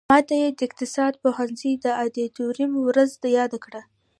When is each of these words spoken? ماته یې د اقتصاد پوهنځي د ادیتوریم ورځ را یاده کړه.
ماته 0.11 0.33
یې 0.41 0.49
د 0.53 0.59
اقتصاد 0.67 1.13
پوهنځي 1.23 1.71
د 1.83 1.85
ادیتوریم 2.05 2.71
ورځ 2.85 3.11
را 3.21 3.29
یاده 3.37 3.57
کړه. 3.65 3.81